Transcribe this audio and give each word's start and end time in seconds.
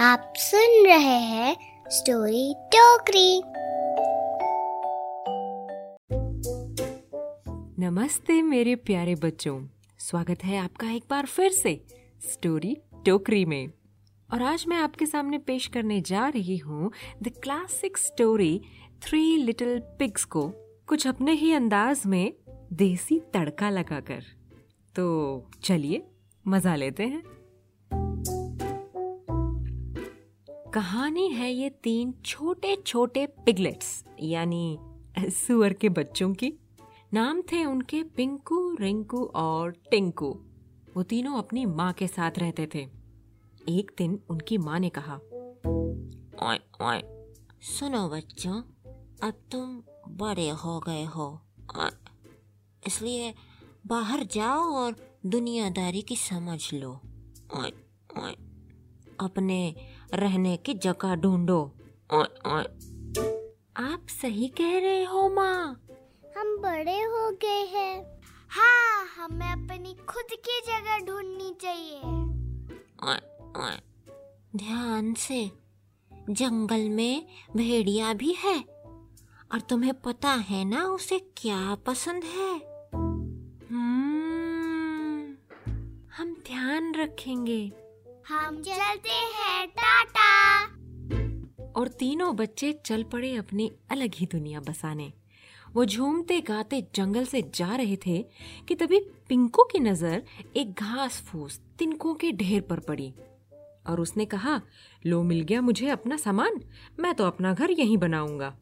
आप 0.00 0.32
सुन 0.36 0.86
रहे 0.86 1.18
हैं 1.18 1.56
स्टोरी 1.88 2.54
टोकरी। 2.58 3.42
नमस्ते 7.84 8.42
मेरे 8.42 8.74
प्यारे 8.74 9.14
बच्चों। 9.14 9.66
स्वागत 9.98 10.44
है 10.44 10.56
आपका 10.56 10.90
एक 10.90 11.04
बार 11.10 11.26
फिर 11.26 11.50
से 11.50 11.84
स्टोरी 12.32 12.76
टोकरी 13.06 13.44
में। 13.44 13.68
और 14.32 14.42
आज 14.42 14.64
मैं 14.68 14.76
आपके 14.76 15.06
सामने 15.06 15.38
पेश 15.38 15.66
करने 15.66 16.00
जा 16.00 16.28
रही 16.28 16.56
हूँ 16.56 16.92
the 17.22 17.28
classic 17.28 17.98
story 17.98 18.62
three 19.02 19.36
little 19.36 19.78
pigs 19.78 20.24
को। 20.24 20.52
कुछ 20.86 21.06
अपने 21.06 21.32
ही 21.32 21.52
अंदाज 21.52 22.02
में 22.06 22.32
देसी 22.72 23.20
तड़का 23.20 23.70
लगाकर। 23.70 24.22
तो 24.96 25.46
चलिए, 25.62 26.06
मज़ा 26.48 26.76
लेते 26.76 27.02
हैं। 27.02 27.39
कहानी 30.74 31.26
है 31.28 31.50
ये 31.52 31.68
तीन 31.82 32.12
छोटे 32.24 32.74
छोटे 32.76 33.26
पिगलेट्स 33.46 34.04
यानी 34.20 34.78
सुअर 35.18 35.72
के 35.72 35.88
बच्चों 35.88 36.32
की। 36.34 36.52
नाम 37.14 37.40
थे 37.42 37.64
उनके 37.64 38.02
पिंकू, 38.16 38.58
रिंकू 38.80 39.24
और 39.34 39.72
टिंकू। 39.90 40.28
वो 40.96 41.02
तीनों 41.02 41.38
अपनी 41.38 41.64
माँ 41.66 41.92
के 41.92 42.06
साथ 42.06 42.38
रहते 42.38 42.68
थे। 42.74 42.86
एक 43.68 43.90
दिन 43.98 44.18
उनकी 44.30 44.58
माँ 44.58 44.78
ने 44.78 44.90
कहा, 44.98 45.14
ओए 46.42 46.58
ओए, 46.82 47.00
सुनो 47.68 48.08
बच्चों, 48.08 48.60
अब 49.22 49.40
तुम 49.52 49.82
बड़े 50.16 50.48
हो 50.48 50.78
गए 50.80 51.04
हो 51.06 51.28
इसलिए 52.82 53.34
बाहर 53.86 54.24
जाओ 54.32 54.62
और 54.74 54.96
दुनियादारी 55.26 56.02
की 56.02 56.16
समझ 56.16 56.60
लो। 56.74 56.92
ओए 57.56 57.72
ओए, 58.18 58.34
अपने 59.20 59.58
रहने 60.14 60.56
की 60.56 60.74
जगह 60.74 61.14
ढूंढो। 61.14 61.72
आप 63.76 64.06
सही 64.08 64.48
कह 64.48 64.78
रहे 64.78 65.04
हो 65.04 65.30
माँ। 65.30 65.86
हम 66.38 66.58
बड़े 66.58 67.02
हो 67.02 67.30
गए 67.30 67.64
हैं। 67.76 68.20
हाँ 68.48 69.06
हमें 69.16 69.52
अपनी 69.52 69.94
खुद 69.94 70.26
की 70.32 70.60
जगह 70.66 70.98
ढूंढनी 71.06 71.54
चाहिए। 71.62 72.00
ध्यान 74.56 75.14
से। 75.14 75.50
जंगल 76.30 76.88
में 76.88 77.26
भेड़िया 77.56 78.12
भी 78.12 78.32
है। 78.32 78.64
और 79.52 79.60
तुम्हें 79.60 80.00
पता 80.00 80.28
है 80.28 80.64
ना 80.64 80.84
उसे 80.84 81.18
क्या 81.18 81.74
पसंद 81.74 82.24
है? 82.24 82.56
हम्म, 83.70 85.36
हम 86.16 86.34
ध्यान 86.34 86.94
रखेंगे। 86.94 87.72
हम 88.30 88.62
चलते 88.62 89.10
हैं 89.10 89.66
टाटा। 89.68 90.62
और 91.80 91.88
तीनों 91.88 92.36
बच्चे 92.36 92.72
चल 92.86 93.02
पड़े 93.02 93.34
अपनी 93.36 93.70
अलग 93.90 94.10
ही 94.14 94.26
दुनिया 94.26 94.60
बसाने। 94.60 95.12
वो 95.72 95.84
झूमते 95.84 96.40
गाते 96.40 96.88
जंगल 96.94 97.24
से 97.24 97.42
जा 97.54 97.76
रहे 97.76 97.96
थे 97.96 98.22
कि 98.68 98.74
तभी 98.74 99.00
पिंकू 99.28 99.62
की 99.62 99.78
नज़र 99.78 100.22
एक 100.56 100.72
घास 100.72 101.20
फूस 101.20 101.60
तिनकों 101.78 102.14
के 102.14 102.32
ढेर 102.32 102.60
पर 102.60 102.80
पड़ी। 102.80 103.14
और 103.88 104.00
उसने 104.00 104.24
कहा, 104.24 104.60
लो, 105.06 105.22
मिल 105.22 105.40
गया 105.40 105.60
मुझे 105.60 105.88
अपना 105.88 106.16
सामान, 106.16 106.60
मैं 107.00 107.14
तो 107.14 107.24
अपना 107.24 107.52
घर 107.54 107.70
यहीं 107.70 107.96
बनाऊँगा। 107.98 108.56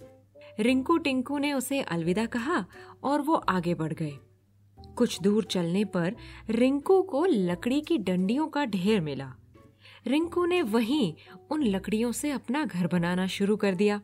रिंकू 0.60 0.96
टिंकू 0.98 1.38
ने 1.38 1.52
उसे 1.52 1.80
अलविदा 1.80 2.26
कहा 2.26 2.64
और 3.02 3.20
वो 3.20 3.34
आगे 3.34 3.74
बढ़ 3.74 3.92
गए। 3.92 4.18
कुछ 4.96 5.20
दूर 5.22 5.44
चलने 5.44 5.84
पर 5.84 6.16
रिंकू 6.50 7.02
को 7.02 7.24
लकड़ी 7.26 7.80
की 7.80 7.98
डंडियों 7.98 8.48
का 8.48 8.64
ढेर 8.64 9.00
मिला। 9.00 9.34
रिंकू 10.08 10.44
ने 10.46 10.62
वहीं 10.62 11.14
उन 11.50 11.62
लकड़ियों 11.62 12.12
से 12.12 12.30
अपना 12.30 12.64
घर 12.64 12.86
बनाना 12.86 13.26
शुरू 13.26 13.56
कर 13.56 13.74
दिया। 13.74 14.00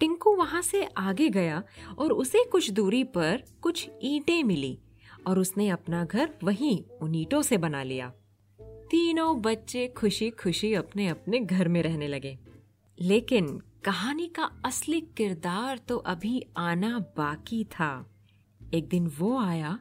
टिंकू 0.00 0.34
वहाँ 0.36 0.62
से 0.62 0.84
आगे 0.96 1.28
गया 1.28 1.62
और 1.98 2.12
उसे 2.12 2.44
कुछ 2.44 2.70
दूरी 2.70 3.04
पर 3.04 3.42
कुछ 3.62 3.88
ईंटें 4.02 4.42
मिली 4.44 4.78
और 5.26 5.38
उसने 5.38 5.68
अपना 5.68 6.04
घर 6.04 6.30
वहीं 6.44 6.82
उन 7.02 7.14
ईंटों 7.14 7.42
से 7.42 7.58
बना 7.58 7.82
लिया। 7.82 8.08
तीनों 8.90 9.40
बच्चे 9.42 9.86
खुशी 9.88 10.30
खुशी 10.30 10.74
अपने 10.74 11.08
अपने 11.08 11.40
घर 11.40 11.68
में 11.68 11.82
रहने 11.82 12.08
लगे। 12.08 12.38
लेकिन 12.98 13.58
कहानी 13.84 14.26
का 14.26 14.50
असली 14.64 15.00
किरदार 15.00 15.78
तो 15.78 15.96
अभी 15.96 16.42
आना 16.56 16.98
बाकी 16.98 17.64
था। 17.64 18.16
एक 18.74 18.88
दिन 18.88 19.06
वो 19.18 19.38
आया 19.38 19.78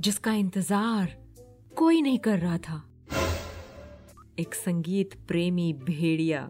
जिसका 0.00 0.32
इंतज़ार 0.34 1.16
कोई 1.76 2.02
नहीं 2.02 2.18
कर 2.18 2.38
रहा 2.38 2.58
था। 2.58 2.84
एक 4.40 4.54
संगीत 4.54 5.14
प्रेमी 5.28 5.72
भेड़िया। 5.72 6.42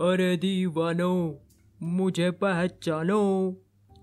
अरे 0.00 0.36
दीवानो, 0.36 1.40
मुझे 1.82 2.30
पहचानो, 2.30 3.54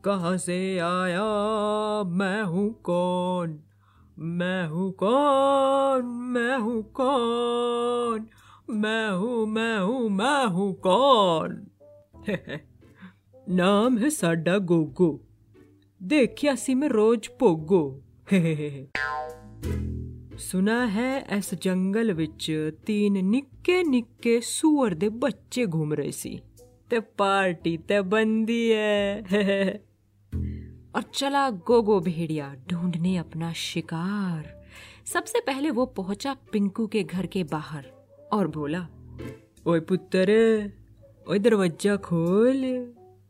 कहाँ 0.03 0.37
से 0.37 0.79
आया, 0.79 1.23
मैं 2.03 2.43
हूँ 2.43 2.81
कौन? 2.81 3.59
मैं 4.19 4.67
हूँ 4.67 4.91
कौन? 4.91 6.05
मैं 6.05 6.57
हूँ 6.57 6.83
कौन? 6.83 8.27
मैं 8.69 9.09
हूँ 9.09 9.45
मैं 9.47 9.79
हूँ 9.79 10.09
मैं 10.09 10.45
हूँ 10.45 10.73
कौन? 10.73 11.67
नाम 13.49 13.97
है 13.97 14.09
साडा 14.09 14.57
गोगो। 14.57 15.21
देखिया 16.03 16.55
सी 16.55 16.73
मैं 16.73 16.89
रोज 16.89 17.27
पोगो। 17.27 18.01
ਸੁਣਾ 20.38 20.86
ਹੈ 20.86 21.18
ਇਸ 21.36 21.54
ਜੰਗਲ 21.54 22.12
ਵਿੱਚ 22.12 22.72
ਤਿੰਨ 22.86 23.24
ਨਿੱਕੇ 23.24 23.82
ਨਿੱਕੇ 23.84 24.40
ਸੂਰ 24.40 24.94
ਦੇ 24.94 25.08
ਬੱਚੇ 25.08 25.66
ਘੁੰਮ 25.66 25.92
ਰਹੇ 25.94 26.10
ਸੀ 26.10 26.38
ਤੇ 26.90 27.00
ਪਾਰਟੀ 27.00 27.76
ਤੇ 27.76 28.00
ਬੰਦੀ 28.00 28.72
ਹੈ 28.72 29.80
और 30.96 31.02
चला 31.12 31.40
गोगो 31.50 32.00
भेड़िया 32.00 32.46
ढूंढने 32.70 33.10
अपना 33.16 33.48
शिकार 33.54 34.46
सबसे 35.04 35.40
पहले 35.40 35.70
वो 35.70 35.84
पहुंचा 35.98 36.32
पिंकू 36.52 36.86
के 36.86 37.02
घर 37.02 37.26
के 37.26 37.42
बाहर 37.44 37.84
और 38.32 38.48
बोला 38.48 38.86
ਓਏ 39.66 39.80
ਪੁੱਤਰ 39.80 40.30
ਓਏ 41.26 41.38
ਦਰਵਾਜ਼ਾ 41.38 41.96
ਖੋਲ 41.96 42.64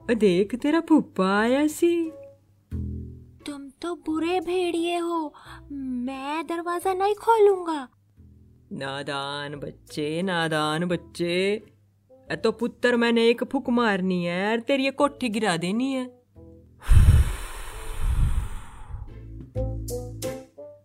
ਓ 0.03 0.15
ਦੇਖ 0.15 0.55
ਤੇਰਾ 0.56 0.81
ਫੁੱਫਾ 0.81 1.37
ਆਇਆ 1.39 1.67
ਸੀ 1.67 2.11
तुम 2.11 2.22
तो 3.84 3.96
बुरे 3.96 4.40
भेड़िए 4.40 4.98
हो। 4.98 5.34
मैं 5.72 6.48
दरवाज़ा 6.48 6.94
नहीं 6.94 7.16
खोलूँगा। 7.16 7.88
नादान 8.72 9.56
बच्चे 9.56 10.22
नादान 10.22 10.86
बच्चे। 10.86 11.64
तो 12.44 12.52
पुत्र 12.52 12.98
मैंने 12.98 13.28
एक 13.28 13.44
फुक 13.44 13.70
मारनी 13.70 14.26
है 14.26 14.52
और 14.52 14.60
तेरी 14.60 14.92
कोठी 14.92 15.30
गिरा 15.30 15.58
देनी 15.58 15.92
है। 15.94 16.06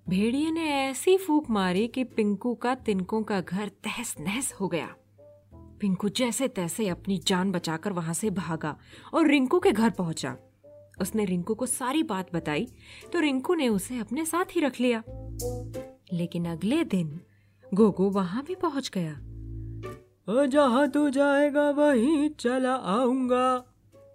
भेड़िए 0.09 0.51
ने 0.51 0.69
ऐसी 0.71 1.17
फूक 1.17 1.51
मारी 1.51 1.87
कि 1.89 2.05
पिंकू 2.05 2.55
का 2.55 2.75
तिनकों 2.75 3.23
का 3.23 3.41
घर 3.41 3.69
तहस 3.69 4.15
नहस 4.21 4.53
हो 4.53 4.69
गया। 4.69 4.95
पिंकू 5.81 6.09
जैसे 6.09 6.49
तैसे 6.49 6.89
अपनी 6.89 7.19
जान 7.19 7.53
बचाकर 7.53 7.93
वहाँ 7.93 8.15
से 8.15 8.31
भागा 8.31 8.77
और 9.15 9.27
रिंकू 9.27 9.61
के 9.61 9.73
घर 9.73 9.91
पहुँचा। 9.91 10.37
उसने 11.01 11.25
रिंकू 11.25 11.55
को 11.55 11.67
सारी 11.67 12.03
बात 12.03 12.33
बताई 12.35 12.67
तो 13.13 13.21
रिंकू 13.21 13.55
ने 13.55 13.69
उसे 13.69 13.99
अपने 13.99 14.25
साथ 14.25 14.57
ही 14.57 14.61
रख 14.61 14.81
लिया। 14.81 15.03
लेकिन 16.13 16.45
अगले 16.45 16.85
दिन 16.85 17.21
गोगो 17.75 18.11
वहाँ 18.11 18.45
भी 18.45 18.55
पहुँच 18.55 18.91
गया। 18.95 19.13
ओ 20.29 20.47
जहाँ 20.47 20.91
तू 20.91 21.11
जाएगा 21.11 21.71
वहीं 21.71 22.29
चला 22.31 22.75
आऊँगा। 22.75 23.65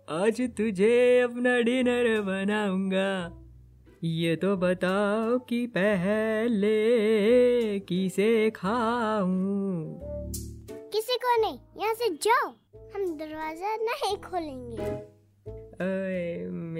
आज 0.09 0.41
तुझे 0.41 1.21
अपना 1.21 1.59
डिनर 1.59 2.21
बनाऊँगा। 2.21 3.39
ये 4.03 4.35
तो 4.35 4.55
बताओ 4.57 5.37
कि 5.39 5.67
पहले 5.67 6.69
किसे 7.79 8.49
खाऊं? 8.49 9.99
किसी 10.93 11.17
को 11.17 11.41
नहीं 11.41 11.59
यहाँ 11.79 11.93
से 11.93 12.09
जाओ। 12.09 12.49
हम 12.95 13.17
दरवाज़ा 13.17 13.75
नहीं 13.75 14.17
खोलेंगे। 14.17 14.91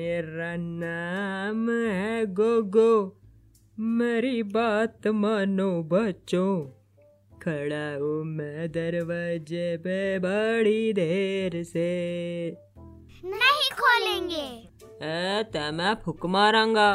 मेरा 0.03 0.55
नाम 0.55 1.69
है 1.69 2.25
गोगो। 2.25 3.21
मेरी 3.79 4.44
बात 4.44 5.07
मानो 5.07 5.83
बच्चों। 5.83 6.65
खड़ा 7.39 7.95
हूँ 7.95 8.23
मैं 8.23 8.71
दरवाजे 8.71 9.77
पे 9.77 10.19
बड़ी 10.19 10.94
देर 10.94 11.63
से। 11.63 11.88
नहीं 13.25 13.71
खोलेंगे। 13.71 14.69
ए 15.05 15.44
ते 15.44 15.71
मैं 15.71 15.95
फुक 15.95 16.25
मारांगा। 16.25 16.91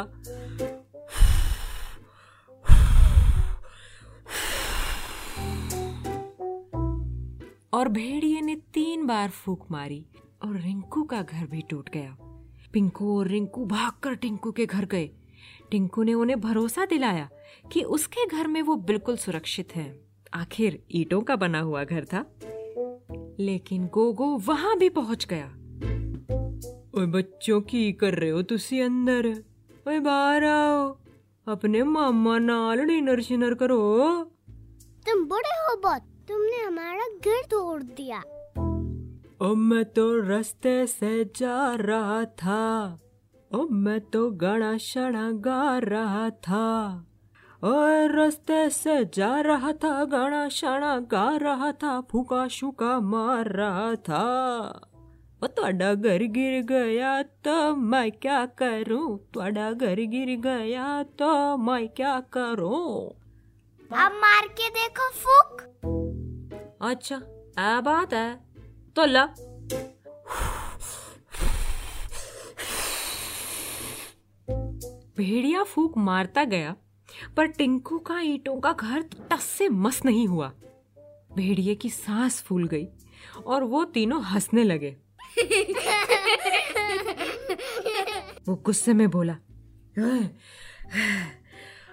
और 7.73 7.89
भेड़िए 7.89 8.41
ने 8.41 8.55
तीन 8.55 9.05
बार 9.05 9.29
फूक 9.29 9.67
मारी 9.71 10.05
और 10.45 10.55
रिंकू 10.55 11.03
का 11.03 11.21
घर 11.21 11.47
भी 11.47 11.61
टूट 11.69 11.89
गया। 11.89 12.17
पिंकू 12.73 13.19
और 13.19 13.27
रिंकू 13.27 13.65
भागकर 13.65 14.13
टिंकू 14.13 14.51
के 14.51 14.65
घर 14.65 14.85
गए। 14.85 15.09
टिंकू 15.71 16.03
ने 16.03 16.13
उन्हें 16.13 16.41
भरोसा 16.41 16.85
दिलाया 16.85 17.29
कि 17.71 17.81
उसके 17.81 18.27
घर 18.27 18.47
में 18.47 18.61
वो 18.61 18.75
बिल्कुल 18.75 19.17
सुरक्षित 19.17 19.75
है। 19.75 20.07
आखिर 20.33 20.83
ईंटों 20.91 21.21
का 21.21 21.35
बना 21.35 21.59
हुआ 21.59 21.83
घर 21.83 22.05
था। 22.05 22.25
लेकिन 23.39 23.87
गोगो 23.87 24.37
वहाँ 24.37 24.77
भी 24.77 24.89
पहुँच 24.89 25.25
गया। 25.25 25.45
ओए 26.97 27.05
बच्चों 27.05 27.61
की 27.61 27.93
कर 27.93 28.13
रहे 28.13 28.29
हो 28.29 28.41
तुसी 28.41 28.79
अंदर? 28.79 29.43
ओए 29.87 29.99
बाहर 29.99 30.43
आओ। 30.43 30.97
अपने 31.47 31.83
मामा 31.83 32.39
नाल 32.39 32.79
डिनर 32.79 33.21
शिनर 33.21 33.53
करो। 33.53 33.99
तुम 35.09 35.25
बड़े 35.25 35.49
हो 35.49 35.77
बहुत। 35.77 36.01
तुमने 36.01 36.63
हमारा 36.63 37.07
घर 37.07 37.41
तोड़ 37.41 37.83
दिया। 37.83 38.23
ओ 39.41 39.55
तो 39.83 40.05
रास्ते 40.27 40.87
से 40.87 41.25
जा 41.35 41.75
रहा 41.75 42.23
था 42.25 42.99
ओ 43.55 43.67
तो 44.13 44.31
गड़ा 44.31 44.77
शाणा 44.77 45.31
गा 45.31 45.77
रहा 45.77 46.29
था। 46.29 46.65
और 47.63 48.15
रास्ते 48.15 48.69
से 48.69 49.05
जा 49.05 49.39
रहा 49.41 49.71
था 49.71 50.03
गड़ा 50.05 50.49
शाणा 50.49 50.99
गा 50.99 51.37
रहा 51.37 51.71
था 51.71 52.01
फूका 52.01 52.47
शुका 52.47 52.99
मार 52.99 53.51
रहा 53.51 53.95
था। 53.95 54.25
वो 55.41 55.47
थोड़ा 55.47 55.93
घर 55.93 56.23
गिर 56.23 56.61
गया 56.63 57.21
तो 57.23 57.75
मैं 57.75 58.11
क्या 58.11 58.45
करूँ? 58.45 59.17
थोड़ा 59.35 59.71
घर 59.71 59.95
गिर 59.95 60.35
गया 60.39 61.03
तो 61.03 61.57
मैं 61.57 61.87
क्या 61.89 62.19
करूँ? 62.19 63.09
अब 63.91 64.11
मार 64.11 64.47
के 64.47 64.69
देखो 64.69 65.09
फूक। 65.13 65.61
अच्छा 66.81 67.21
आ 67.57 67.81
बात 67.81 68.13
है। 68.13 68.48
तो 68.95 69.05
ला। 69.05 69.25
भेड़िया 75.17 75.63
फूक 75.63 75.97
मारता 75.97 76.43
गया, 76.45 76.75
पर 77.37 77.47
टिंकू 77.47 77.97
का 77.99 78.19
ईंटों 78.21 78.59
का 78.59 78.71
घर 78.73 79.01
टस 79.31 79.43
से 79.57 79.69
मस 79.69 80.01
नहीं 80.05 80.27
हुआ। 80.27 80.51
भेड़िए 81.35 81.75
की 81.75 81.89
सांस 81.89 82.41
फूल 82.41 82.67
गई 82.67 82.87
और 83.45 83.63
वो 83.63 83.83
तीनों 83.85 84.21
हंसने 84.23 84.63
लगे। 84.63 84.95
वो 88.47 88.55
गुस्से 88.65 88.93
में 88.93 89.09
बोला 89.09 89.33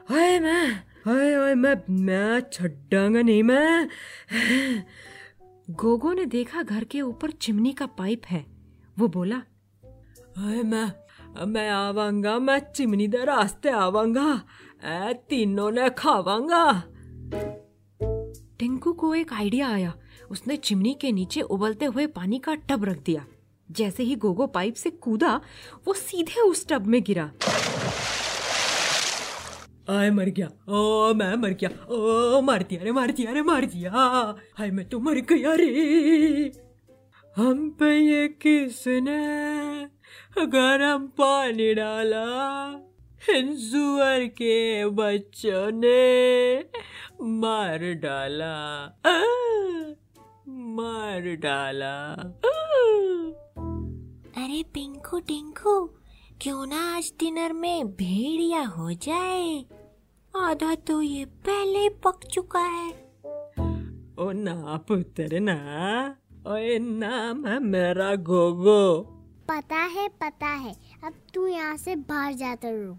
हाय 0.09 0.39
मैं 0.41 0.67
हाय 1.07 1.35
हाय 1.35 1.55
मैं 1.55 1.75
मैं 2.05 2.41
छड्डांगा 2.53 3.23
नहीं, 3.23 3.43
मैं 3.43 3.89
गोगो 5.69 6.13
ने 6.13 6.25
देखा 6.25 6.63
घर 6.63 6.85
के 6.85 7.01
ऊपर 7.01 7.31
चिमनी 7.31 7.73
का 7.73 7.87
पाइप 7.87 8.23
है। 8.27 8.45
वो 8.99 9.09
बोला 9.09 9.43
मैं 10.39 10.93
मैं 11.47 11.69
आवांगा 11.71 12.39
मैं 12.39 12.59
चिमनी 12.73 13.09
दे 13.09 13.25
रास्ते 13.25 13.69
आवांगा। 13.69 14.43
ए 14.85 15.15
तीनों 15.31 15.71
ने 15.71 15.89
खावांगा। 15.91 16.83
टिंकू 18.59 18.93
को 18.93 19.15
एक 19.15 19.33
आइडिया 19.33 19.69
आया। 19.69 19.95
उसने 20.31 20.57
चिमनी 20.57 20.95
के 20.95 21.13
नीचे 21.13 21.41
उबलते 21.41 21.85
हुए 21.85 22.07
पानी 22.07 22.39
का 22.39 22.55
टब 22.55 22.85
रख 22.85 23.03
दिया। 23.03 23.27
जैसे 23.71 24.03
ही 24.03 24.17
गोगो 24.17 24.47
पाइप 24.47 24.75
से 24.75 24.91
कूदा 24.91 25.41
वो 25.87 25.95
सीधे 25.95 26.41
उस 26.41 26.67
टब 26.69 26.87
में 26.87 27.03
गिरा। 27.03 27.31
आय 29.91 30.11
मर 30.11 30.25
गया। 30.25 30.49
ओ 30.69 31.15
मैं 31.15 31.35
मर 31.35 31.49
गया। 31.49 31.87
ओ 31.87 32.41
मार 32.41 32.63
दिया 32.63 32.83
रे 32.83 32.93
मार 32.93 33.11
दिया 33.11 33.33
रे 33.33 33.43
मार 33.43 33.65
दिया। 33.65 33.91
हाय 34.55 34.71
मैं 34.71 34.89
तो 34.89 34.99
मर 35.01 35.15
गया 35.15 35.55
रे। 35.55 36.53
हम 37.37 37.71
पे 37.71 37.99
ये 37.99 38.29
किसने 38.29 39.17
गरम 40.39 41.07
पानी 41.07 41.75
डाला? 41.75 42.27
सुअर 43.31 44.27
के 44.27 44.87
बच्चों 44.87 45.71
ने 45.75 46.59
मार 47.23 47.79
डाला। 47.79 48.83
आ, 49.07 49.19
मार 50.49 51.21
डाला। 51.21 52.13
आ। 52.47 52.57
अरे 54.45 54.63
पिंकू 54.75 55.19
टिंकू 55.19 55.91
क्यों 56.43 56.67
ना 56.67 56.97
आज 56.97 57.13
डिनर 57.21 57.53
में 57.53 57.87
भेड़िया 57.87 58.63
हो 58.63 58.93
जाए? 58.93 59.65
आधा 60.37 60.75
तो 60.87 61.01
ये 61.03 61.25
पहले 61.47 61.89
पक 62.05 62.25
चुका 62.33 62.61
है। 62.61 62.89
ओ 64.19 64.31
ना 64.33 64.77
पुत्र 64.89 65.41
ना 65.41 65.57
ओए 66.49 66.79
नाम 66.79 67.47
है 67.47 67.59
मेरा 67.61 68.15
गोगो। 68.29 68.83
पता 69.51 69.81
है 69.95 70.09
पता 70.23 70.47
है 70.47 70.75
अब 71.05 71.13
तू 71.35 71.47
यहाँ 71.47 71.77
से 71.77 71.97
बाहर 71.97 72.33
जाता 72.33 72.69
रहो। 72.71 72.95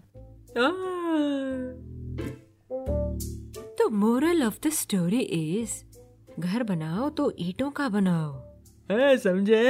तो 3.78 3.88
moral 3.90 4.42
of 4.44 4.58
the 4.66 4.70
story 4.72 5.20
is 5.20 5.72
घर 6.40 6.62
बनाओ 6.62 7.08
तो 7.10 7.32
ईंटों 7.38 7.70
का 7.70 7.88
बनाओ। 7.88 8.32
समझे? 9.18 9.64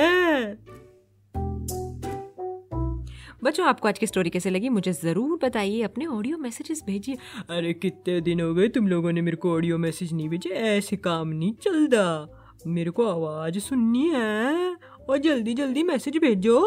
बच्चों, 3.44 3.67
आपको 3.67 3.88
आज 3.88 3.99
की 3.99 4.06
स्टोरी 4.06 4.31
कैसे 4.31 4.50
लगी 4.50 4.69
मुझे 4.69 4.93
ज़रूर 4.93 5.38
बताइए, 5.43 5.82
अपने 5.82 6.06
ऑडियो 6.06 6.38
मैसेजेस 6.38 6.82
भेजिए। 6.87 7.14
अरे, 7.50 7.73
कितने 7.73 8.20
दिन 8.20 8.40
हो 8.40 8.55
गए 8.55 8.69
तुम 8.69 8.88
लोगों 8.88 9.12
ने 9.12 9.20
मेरे 9.20 9.37
को 9.37 9.52
ऑडियो 9.52 9.79
मैसेज 9.79 10.12
नहीं 10.12 10.29
भेजे? 10.29 10.50
ऐसे 10.50 10.96
काम 10.96 11.29
नहीं 11.29 11.52
चलता। 11.52 12.35
मेरे 12.67 12.90
को 12.90 13.06
आवाज़ 13.06 13.58
सुननी 13.58 14.08
है, 14.14 14.76
और 15.11 15.19
जल्दी 15.19 15.55
जल्दी 15.55 15.82
मैसेज 15.82 16.17
भेजो। 16.17 16.61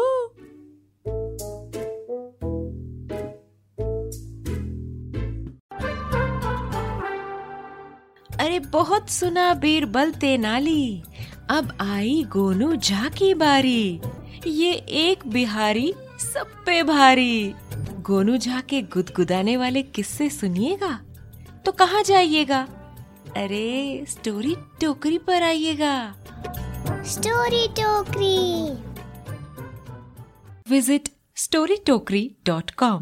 अरे, 8.40 8.58
बहुत 8.58 9.10
सुना 9.10 9.54
बीरबल 9.54 10.10
तेनाली। 10.10 11.02
अब 11.50 11.78
आई 11.80 12.24
गोनू 12.32 12.76
झा 12.76 13.08
की 13.08 13.34
बारी। 13.34 14.00
ये 14.46 14.72
एक 14.74 15.26
बिहारी 15.26 15.92
सब 16.22 16.64
पे 16.66 16.82
भारी। 16.82 17.54
गोनू 18.00 18.36
झा 18.36 18.60
के 18.60 18.82
गुदगुदाने 18.82 19.56
वाले 19.56 19.82
किस्से 19.82 20.30
सुनिएगा? 20.30 21.00
तो 21.66 21.72
कहाँ 21.72 22.02
जाइएगा? 22.02 22.68
अरे 23.36 24.04
स्टोरी 24.08 24.56
टोकरी 24.80 25.18
पर 25.18 25.42
आइएगा। 25.42 26.14
स्टोरी 27.06 27.68
टोकरी। 27.68 28.72
Visit 30.70 31.08
storytokri.com 31.36 33.00